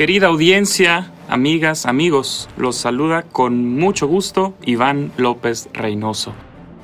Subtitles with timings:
[0.00, 6.32] Querida audiencia, amigas, amigos, los saluda con mucho gusto Iván López Reynoso.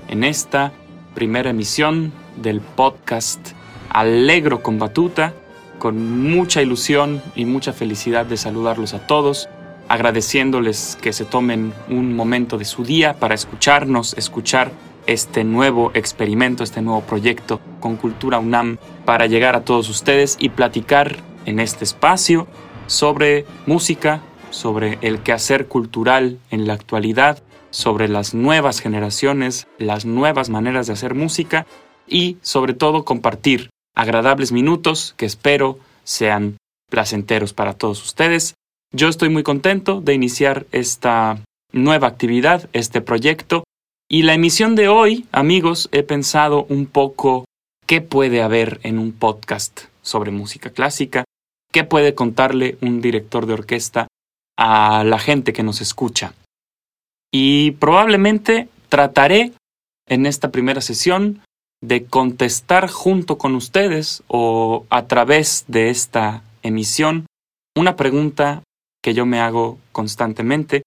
[0.08, 0.74] En esta
[1.14, 3.40] primera emisión del podcast
[3.88, 5.32] Alegro con Batuta,
[5.78, 9.48] con mucha ilusión y mucha felicidad de saludarlos a todos,
[9.88, 14.72] agradeciéndoles que se tomen un momento de su día para escucharnos, escuchar
[15.06, 18.76] este nuevo experimento, este nuevo proyecto con Cultura UNAM
[19.06, 22.46] para llegar a todos ustedes y platicar en este espacio
[22.86, 30.48] sobre música, sobre el quehacer cultural en la actualidad, sobre las nuevas generaciones, las nuevas
[30.48, 31.66] maneras de hacer música
[32.06, 36.56] y sobre todo compartir agradables minutos que espero sean
[36.90, 38.54] placenteros para todos ustedes.
[38.92, 43.64] Yo estoy muy contento de iniciar esta nueva actividad, este proyecto,
[44.08, 47.44] y la emisión de hoy, amigos, he pensado un poco
[47.86, 51.24] qué puede haber en un podcast sobre música clásica,
[51.76, 54.08] ¿Qué puede contarle un director de orquesta
[54.58, 56.32] a la gente que nos escucha?
[57.30, 59.52] Y probablemente trataré
[60.08, 61.42] en esta primera sesión
[61.82, 67.26] de contestar junto con ustedes o a través de esta emisión
[67.76, 68.62] una pregunta
[69.02, 70.82] que yo me hago constantemente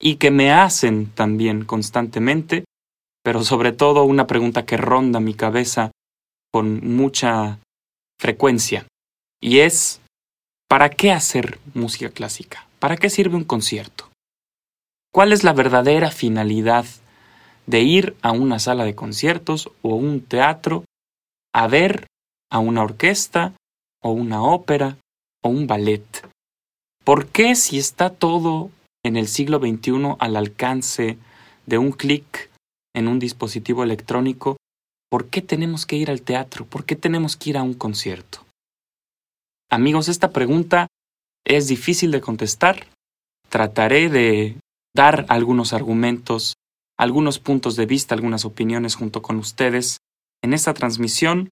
[0.00, 2.62] y que me hacen también constantemente,
[3.24, 5.90] pero sobre todo una pregunta que ronda mi cabeza
[6.52, 7.58] con mucha
[8.20, 8.86] frecuencia,
[9.42, 10.00] y es
[10.68, 12.66] ¿Para qué hacer música clásica?
[12.78, 14.10] ¿Para qué sirve un concierto?
[15.10, 16.84] ¿Cuál es la verdadera finalidad
[17.66, 20.84] de ir a una sala de conciertos o un teatro
[21.54, 22.06] a ver
[22.50, 23.54] a una orquesta
[24.02, 24.98] o una ópera
[25.42, 26.28] o un ballet?
[27.02, 28.70] ¿Por qué si está todo
[29.02, 31.16] en el siglo XXI al alcance
[31.64, 32.50] de un clic
[32.94, 34.58] en un dispositivo electrónico,
[35.08, 36.66] ¿por qué tenemos que ir al teatro?
[36.66, 38.47] ¿Por qué tenemos que ir a un concierto?
[39.70, 40.86] Amigos, esta pregunta
[41.44, 42.86] es difícil de contestar.
[43.50, 44.56] Trataré de
[44.94, 46.54] dar algunos argumentos,
[46.96, 49.98] algunos puntos de vista, algunas opiniones junto con ustedes
[50.42, 51.50] en esta transmisión.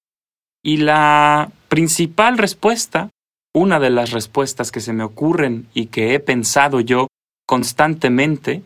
[0.64, 3.10] Y la principal respuesta,
[3.54, 7.08] una de las respuestas que se me ocurren y que he pensado yo
[7.46, 8.62] constantemente,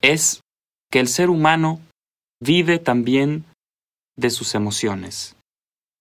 [0.00, 0.40] es
[0.90, 1.80] que el ser humano
[2.40, 3.44] vive también
[4.16, 5.34] de sus emociones,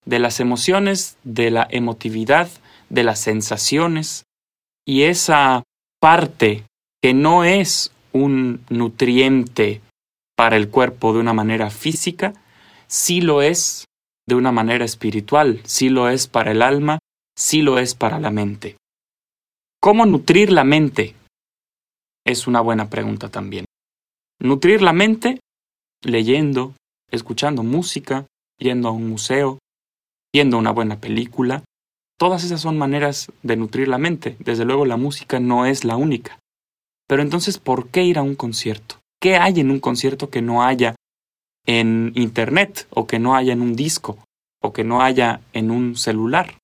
[0.06, 2.50] de las emociones, de la emotividad,
[2.92, 4.26] de las sensaciones
[4.86, 5.64] y esa
[6.00, 6.66] parte
[7.02, 9.82] que no es un nutriente
[10.36, 12.34] para el cuerpo de una manera física,
[12.88, 13.86] sí lo es
[14.28, 17.00] de una manera espiritual, sí lo es para el alma,
[17.36, 18.76] sí lo es para la mente.
[19.80, 21.16] ¿Cómo nutrir la mente?
[22.26, 23.66] Es una buena pregunta también.
[24.40, 25.40] Nutrir la mente
[26.04, 26.74] leyendo,
[27.10, 29.60] escuchando música, yendo a un museo,
[30.34, 31.64] viendo una buena película,
[32.22, 34.36] Todas esas son maneras de nutrir la mente.
[34.38, 36.38] Desde luego la música no es la única.
[37.08, 39.00] Pero entonces, ¿por qué ir a un concierto?
[39.20, 40.94] ¿Qué hay en un concierto que no haya
[41.66, 44.20] en Internet o que no haya en un disco
[44.62, 46.60] o que no haya en un celular?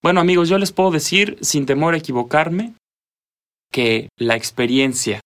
[0.00, 2.74] Bueno amigos, yo les puedo decir, sin temor a equivocarme,
[3.72, 5.18] que la experiencia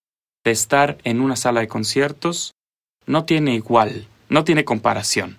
[0.46, 2.52] de estar en una sala de conciertos
[3.04, 5.36] no tiene igual, no tiene comparación.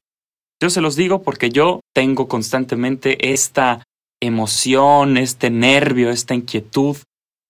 [0.61, 3.83] Yo se los digo porque yo tengo constantemente esta
[4.21, 6.97] emoción, este nervio, esta inquietud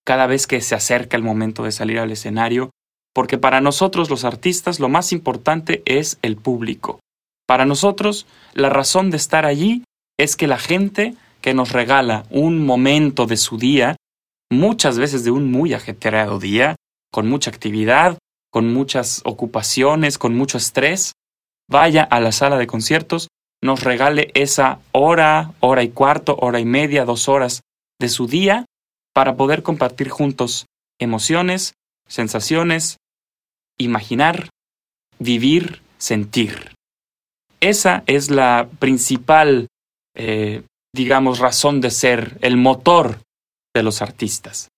[0.05, 2.71] cada vez que se acerca el momento de salir al escenario,
[3.13, 7.01] porque para nosotros los artistas lo más importante es el público.
[7.45, 9.83] Para nosotros la razón de estar allí
[10.17, 13.97] es que la gente que nos regala un momento de su día,
[14.49, 16.77] muchas veces de un muy ajetreado día,
[17.11, 18.17] con mucha actividad,
[18.51, 21.11] con muchas ocupaciones, con mucho estrés,
[21.71, 23.29] vaya a la sala de conciertos,
[23.63, 27.61] nos regale esa hora, hora y cuarto, hora y media, dos horas
[27.99, 28.65] de su día
[29.13, 30.65] para poder compartir juntos
[30.99, 31.73] emociones,
[32.07, 32.97] sensaciones,
[33.77, 34.49] imaginar,
[35.17, 36.73] vivir, sentir.
[37.61, 39.67] Esa es la principal,
[40.15, 40.63] eh,
[40.93, 43.19] digamos, razón de ser, el motor
[43.73, 44.69] de los artistas.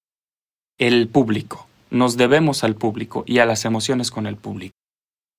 [0.77, 1.67] El público.
[1.89, 4.75] Nos debemos al público y a las emociones con el público.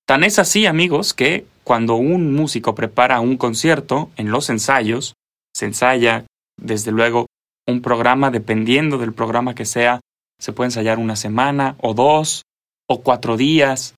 [0.07, 5.15] Tan es así, amigos, que cuando un músico prepara un concierto, en los ensayos,
[5.55, 6.27] se ensaya,
[6.61, 7.27] desde luego,
[7.67, 10.01] Un programa, dependiendo del programa que sea,
[10.39, 12.43] se puede ensayar una semana o dos
[12.87, 13.95] o cuatro días,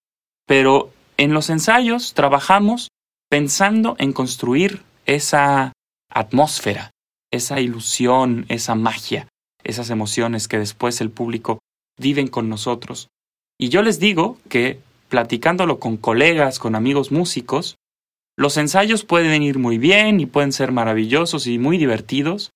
[0.46, 2.90] pero en los ensayos trabajamos
[3.28, 5.72] pensando en construir esa
[6.08, 6.92] atmósfera,
[7.32, 9.26] esa ilusión, esa magia,
[9.64, 11.58] esas emociones que después el público
[11.98, 13.08] viven con nosotros.
[13.58, 17.76] Y yo les digo que, platicándolo con colegas, con amigos músicos,
[18.36, 22.50] los ensayos pueden ir muy bien y pueden ser maravillosos y muy divertidos,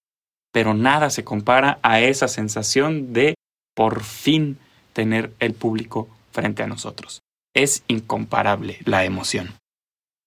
[0.53, 3.35] pero nada se compara a esa sensación de
[3.75, 4.59] por fin
[4.93, 7.23] tener el público frente a nosotros.
[7.55, 9.55] Es incomparable la emoción.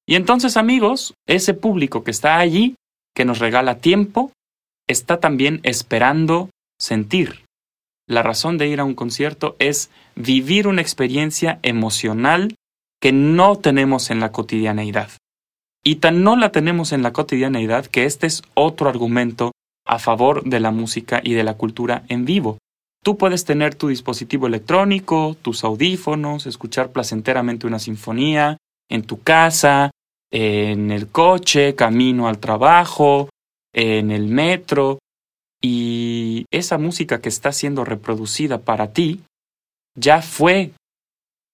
[0.08, 2.75] Y entonces amigos, ese público que está allí,
[3.16, 4.31] que nos regala tiempo,
[4.88, 6.50] está también esperando
[6.80, 7.43] sentir.
[8.07, 12.55] La razón de ir a un concierto es vivir una experiencia emocional
[13.01, 15.09] que no tenemos en la cotidianeidad.
[15.83, 19.51] Y tan no la tenemos en la cotidianeidad que este es otro argumento
[19.85, 22.57] a favor de la música y de la cultura en vivo.
[23.03, 28.57] Tú puedes tener tu dispositivo electrónico, tus audífonos, escuchar placenteramente una sinfonía,
[28.89, 29.91] en tu casa,
[30.31, 33.29] en el coche, camino al trabajo,
[33.73, 35.00] en el metro,
[35.63, 39.21] y esa música que está siendo reproducida para ti
[39.95, 40.74] ya fue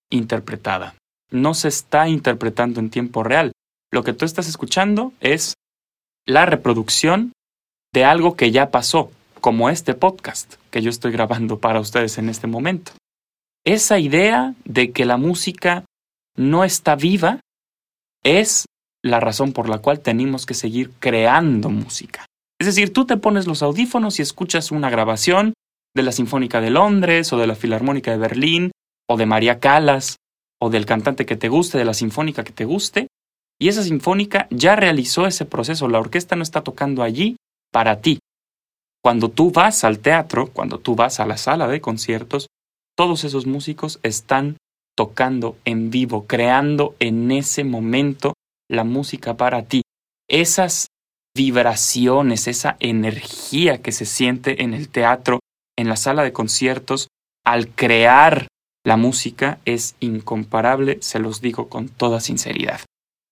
[0.09, 0.95] interpretada.
[1.29, 3.51] No se está interpretando en tiempo real.
[3.91, 5.53] Lo que tú estás escuchando es
[6.25, 7.33] la reproducción
[7.93, 9.11] de algo que ya pasó,
[9.41, 12.93] como este podcast que yo estoy grabando para ustedes en este momento.
[13.63, 15.85] Esa idea de que la música
[16.35, 17.41] no está viva
[18.23, 18.65] es
[19.03, 22.25] la razón por la cual tenemos que seguir creando música.
[22.59, 25.53] Es decir, tú te pones los audífonos y escuchas una grabación
[25.95, 28.71] de la Sinfónica de Londres o de la Filarmónica de Berlín
[29.09, 30.17] o de María Calas
[30.61, 33.07] o del cantante que te guste, de la sinfónica que te guste,
[33.59, 37.37] y esa sinfónica ya realizó ese proceso, la orquesta no está tocando allí
[37.71, 38.19] para ti.
[39.01, 42.47] Cuando tú vas al teatro, cuando tú vas a la sala de conciertos,
[42.95, 44.57] todos esos músicos están
[44.95, 48.33] tocando en vivo, creando en ese momento
[48.69, 49.83] la música para ti.
[50.27, 50.87] Esas
[51.35, 55.39] vibraciones, esa energía que se siente en el teatro,
[55.77, 57.07] en la sala de conciertos,
[57.45, 58.47] al crear
[58.85, 62.81] la música es incomparable, se los digo con toda sinceridad.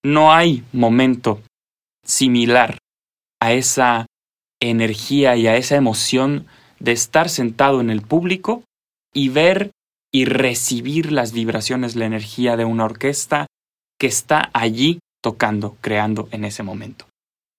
[0.04, 1.42] No hay momento
[2.04, 2.78] similar
[3.42, 4.06] a esa
[4.62, 6.48] energía y a esa emoción
[6.80, 8.64] de estar sentado en el público
[9.14, 9.72] y ver
[10.12, 13.48] y recibir las vibraciones, la energía de una orquesta
[14.00, 17.06] que está allí tocando, creando en ese momento.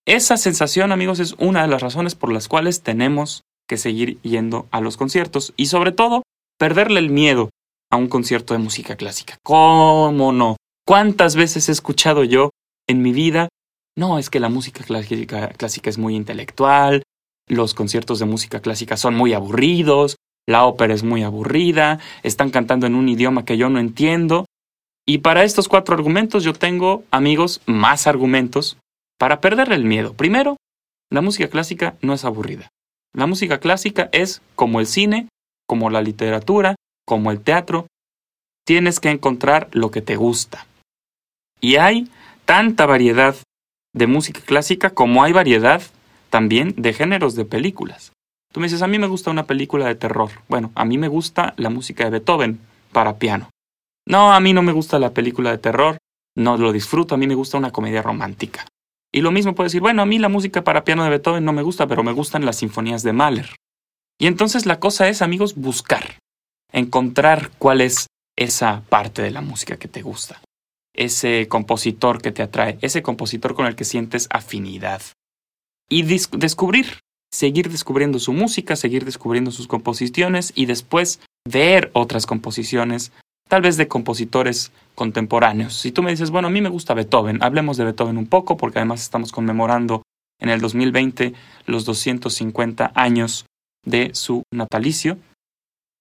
[0.08, 4.66] Esa sensación, amigos, es una de las razones por las cuales tenemos que seguir yendo
[4.70, 6.22] a los conciertos y sobre todo
[6.58, 7.50] perderle el miedo
[7.90, 9.36] a un concierto de música clásica.
[9.42, 10.56] ¿Cómo no?
[10.86, 12.48] ¿Cuántas veces he escuchado yo
[12.88, 13.50] en mi vida
[13.98, 17.02] no, es que la música clásica, clásica es muy intelectual,
[17.46, 20.16] los conciertos de música clásica son muy aburridos,
[20.46, 24.46] la ópera es muy aburrida, están cantando en un idioma que yo no entiendo.
[25.06, 28.78] Y para estos cuatro argumentos yo tengo, amigos, más argumentos
[29.18, 30.14] para perder el miedo.
[30.14, 30.56] Primero,
[31.10, 32.68] la música clásica no es aburrida.
[33.14, 35.28] La música clásica es como el cine,
[35.66, 36.76] como la literatura,
[37.06, 37.86] como el teatro.
[38.64, 40.66] Tienes que encontrar lo que te gusta.
[41.60, 42.08] Y hay
[42.44, 43.34] tanta variedad
[43.94, 45.82] de música clásica como hay variedad
[46.30, 48.12] también de géneros de películas.
[48.52, 50.30] Tú me dices, a mí me gusta una película de terror.
[50.48, 52.60] Bueno, a mí me gusta la música de Beethoven
[52.92, 53.50] para piano.
[54.06, 55.98] No, a mí no me gusta la película de terror,
[56.34, 58.66] no lo disfruto, a mí me gusta una comedia romántica.
[59.12, 61.52] Y lo mismo puede decir, bueno, a mí la música para piano de Beethoven no
[61.52, 63.56] me gusta, pero me gustan las sinfonías de Mahler.
[64.18, 66.18] Y entonces la cosa es, amigos, buscar,
[66.72, 70.40] encontrar cuál es esa parte de la música que te gusta
[70.98, 75.00] ese compositor que te atrae, ese compositor con el que sientes afinidad.
[75.88, 76.98] Y descubrir,
[77.32, 83.12] seguir descubriendo su música, seguir descubriendo sus composiciones y después ver otras composiciones,
[83.48, 85.74] tal vez de compositores contemporáneos.
[85.74, 88.56] Si tú me dices, bueno, a mí me gusta Beethoven, hablemos de Beethoven un poco
[88.56, 90.02] porque además estamos conmemorando
[90.38, 91.34] en el 2020
[91.66, 93.46] los 250 años
[93.84, 95.18] de su natalicio.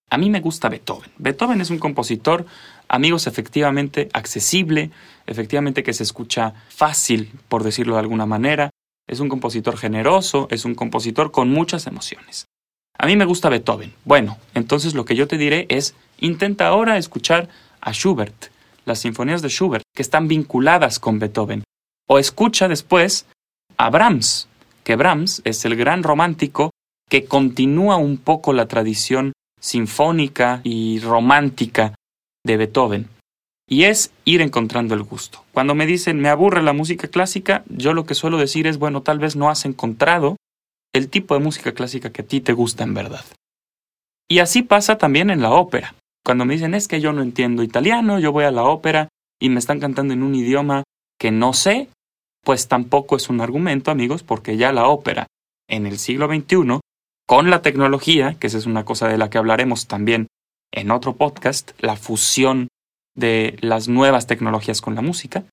[0.10, 1.12] A mí me gusta Beethoven.
[1.18, 2.46] Beethoven es un compositor
[2.88, 4.92] amigos efectivamente accesible,
[5.26, 8.70] efectivamente que se escucha fácil, por decirlo de alguna manera.
[9.08, 12.46] Es un compositor generoso, es un compositor con muchas emociones.
[12.98, 13.94] A mí me gusta Beethoven.
[14.06, 17.48] Bueno, entonces lo que yo te diré es, intenta ahora escuchar
[17.80, 18.48] a Schubert,
[18.86, 21.64] las sinfonías de Schubert, que están vinculadas con Beethoven.
[22.08, 23.26] O escucha después
[23.78, 24.48] a Brahms,
[24.84, 26.72] que Brahms es el gran romántico
[27.10, 31.96] que continúa un poco la tradición sinfónica y romántica
[32.44, 33.10] de Beethoven.
[33.70, 35.44] Y es ir encontrando el gusto.
[35.54, 39.02] Cuando me dicen me aburre la música clásica, yo lo que suelo decir es, bueno,
[39.02, 40.38] tal vez no has encontrado
[40.98, 43.24] el tipo de música clásica que a ti te gusta en verdad.
[44.30, 45.96] Y así pasa también en la ópera.
[46.26, 49.08] Cuando me dicen es que yo no entiendo italiano, yo voy a la ópera
[49.40, 50.84] y me están cantando en un idioma
[51.20, 51.88] que no sé,
[52.44, 55.28] pues tampoco es un argumento, amigos, porque ya la ópera
[55.70, 56.80] en el siglo XXI,
[57.26, 60.28] con la tecnología, que esa es una cosa de la que hablaremos también
[60.72, 62.68] en otro podcast, la fusión
[63.16, 65.44] de las nuevas tecnologías con la música,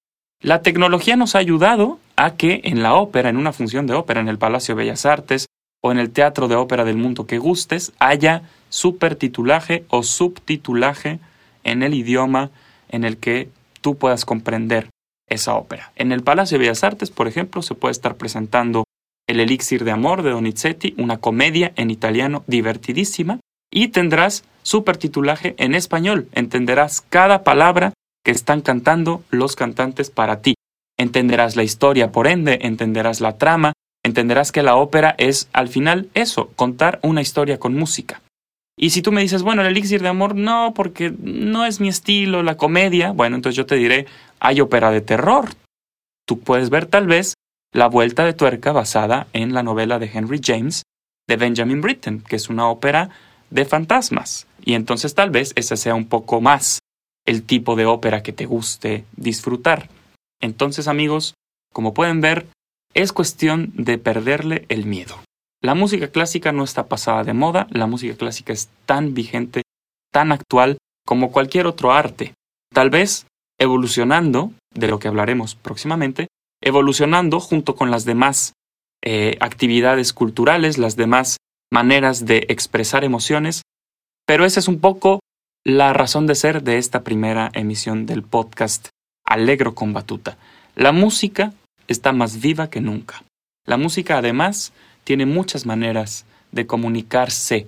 [0.44, 4.20] la tecnología nos ha ayudado a que en la ópera, en una función de ópera,
[4.20, 5.46] en el Palacio de Bellas Artes
[5.82, 11.18] o en el Teatro de Ópera del Mundo que gustes, haya supertitulaje o subtitulaje
[11.64, 12.50] en el idioma
[12.90, 13.48] en el que
[13.80, 14.90] tú puedas comprender
[15.30, 15.92] esa ópera.
[15.96, 18.84] En el Palacio de Bellas Artes, por ejemplo, se puede estar presentando
[19.26, 23.40] El Elixir de Amor de Donizetti, una comedia en italiano divertidísima,
[23.72, 26.28] y tendrás supertitulaje en español.
[26.32, 27.94] Entenderás cada palabra
[28.24, 30.54] que están cantando los cantantes para ti.
[30.98, 36.08] Entenderás la historia, por ende, entenderás la trama, entenderás que la ópera es, al final,
[36.14, 38.22] eso, contar una historia con música.
[38.76, 41.88] Y si tú me dices, bueno, el elixir de amor, no, porque no es mi
[41.88, 44.06] estilo, la comedia, bueno, entonces yo te diré,
[44.40, 45.50] hay ópera de terror.
[46.26, 47.34] Tú puedes ver tal vez
[47.72, 50.82] la vuelta de tuerca basada en la novela de Henry James
[51.28, 53.10] de Benjamin Britten, que es una ópera
[53.50, 54.46] de fantasmas.
[54.64, 56.80] Y entonces tal vez ese sea un poco más
[57.26, 59.88] el tipo de ópera que te guste disfrutar.
[60.40, 61.34] Entonces amigos,
[61.72, 62.46] como pueden ver,
[62.92, 65.16] es cuestión de perderle el miedo.
[65.62, 69.62] La música clásica no está pasada de moda, la música clásica es tan vigente,
[70.12, 72.34] tan actual como cualquier otro arte.
[72.72, 73.26] Tal vez
[73.58, 76.28] evolucionando, de lo que hablaremos próximamente,
[76.60, 78.52] evolucionando junto con las demás
[79.02, 81.38] eh, actividades culturales, las demás
[81.72, 83.62] maneras de expresar emociones,
[84.26, 85.20] pero esa es un poco
[85.66, 88.88] la razón de ser de esta primera emisión del podcast
[89.24, 90.36] Alegro con Batuta.
[90.76, 91.54] La música
[91.88, 93.24] está más viva que nunca.
[93.66, 97.66] La música además tiene muchas maneras de comunicarse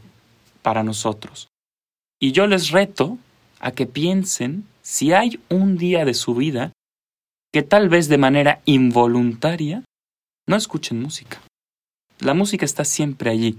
[0.60, 1.48] para nosotros.
[2.20, 3.16] Y yo les reto
[3.60, 6.72] a que piensen si hay un día de su vida
[7.50, 9.84] que tal vez de manera involuntaria
[10.46, 11.40] no escuchen música.
[12.18, 13.58] La música está siempre allí,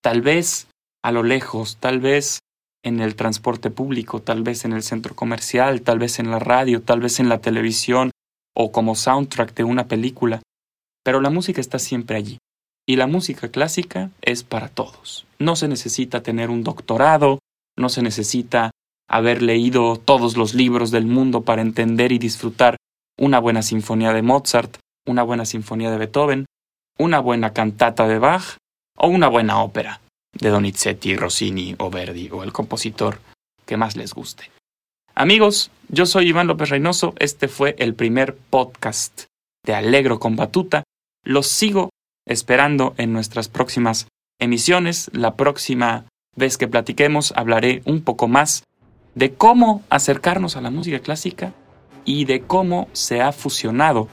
[0.00, 0.68] tal vez
[1.02, 2.41] a lo lejos, tal vez
[2.82, 6.82] en el transporte público, tal vez en el centro comercial, tal vez en la radio,
[6.82, 8.10] tal vez en la televisión
[8.54, 10.42] o como soundtrack de una película,
[11.04, 12.38] pero la música está siempre allí.
[12.86, 15.24] Y la música clásica es para todos.
[15.38, 17.38] No se necesita tener un doctorado,
[17.76, 18.72] no se necesita
[19.08, 22.76] haber leído todos los libros del mundo para entender y disfrutar
[23.18, 26.46] una buena sinfonía de Mozart, una buena sinfonía de Beethoven,
[26.98, 28.56] una buena cantata de Bach
[28.96, 30.01] o una buena ópera
[30.32, 33.20] de Donizetti, Rossini o Verdi o el compositor
[33.66, 34.50] que más les guste.
[35.14, 39.24] Amigos, yo soy Iván López Reynoso, este fue el primer podcast
[39.64, 40.84] de Alegro con Batuta.
[41.24, 41.90] Los sigo
[42.26, 44.08] esperando en nuestras próximas
[44.38, 45.10] emisiones.
[45.12, 48.64] La próxima vez que platiquemos hablaré un poco más
[49.14, 51.52] de cómo acercarnos a la música clásica
[52.04, 54.08] y de cómo se ha fusionado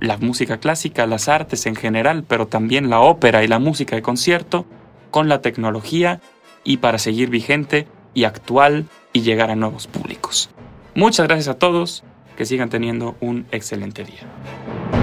[0.00, 4.02] la música clásica, las artes en general, pero también la ópera y la música de
[4.02, 4.66] concierto
[5.12, 6.20] con la tecnología
[6.64, 10.50] y para seguir vigente y actual y llegar a nuevos públicos.
[10.96, 12.02] Muchas gracias a todos,
[12.36, 15.01] que sigan teniendo un excelente día.